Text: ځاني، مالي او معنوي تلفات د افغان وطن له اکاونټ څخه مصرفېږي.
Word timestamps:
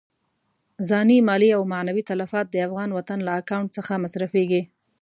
ځاني، 0.89 1.17
مالي 1.27 1.49
او 1.57 1.61
معنوي 1.73 2.03
تلفات 2.11 2.45
د 2.49 2.55
افغان 2.67 2.89
وطن 2.93 3.19
له 3.27 3.31
اکاونټ 3.41 3.67
څخه 3.77 3.91
مصرفېږي. 4.03 4.61